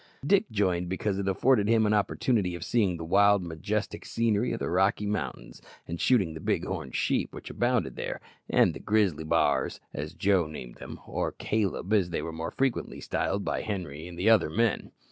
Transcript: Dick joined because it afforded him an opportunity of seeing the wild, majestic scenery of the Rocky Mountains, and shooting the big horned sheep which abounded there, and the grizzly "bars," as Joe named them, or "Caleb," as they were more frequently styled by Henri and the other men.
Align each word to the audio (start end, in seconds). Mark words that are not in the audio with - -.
Dick 0.25 0.49
joined 0.49 0.89
because 0.89 1.19
it 1.19 1.27
afforded 1.27 1.67
him 1.69 1.85
an 1.85 1.93
opportunity 1.93 2.55
of 2.55 2.63
seeing 2.63 2.97
the 2.97 3.03
wild, 3.03 3.43
majestic 3.43 4.03
scenery 4.03 4.51
of 4.51 4.57
the 4.57 4.67
Rocky 4.67 5.05
Mountains, 5.05 5.61
and 5.87 6.01
shooting 6.01 6.33
the 6.33 6.39
big 6.39 6.65
horned 6.65 6.95
sheep 6.95 7.31
which 7.35 7.51
abounded 7.51 7.95
there, 7.95 8.19
and 8.49 8.73
the 8.73 8.79
grizzly 8.79 9.23
"bars," 9.23 9.79
as 9.93 10.15
Joe 10.15 10.47
named 10.47 10.77
them, 10.77 10.99
or 11.05 11.33
"Caleb," 11.33 11.93
as 11.93 12.09
they 12.09 12.23
were 12.23 12.33
more 12.33 12.49
frequently 12.49 12.99
styled 12.99 13.45
by 13.45 13.61
Henri 13.61 14.07
and 14.07 14.17
the 14.17 14.27
other 14.27 14.49
men. 14.49 14.91